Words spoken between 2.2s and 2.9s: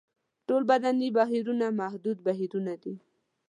بهیرونه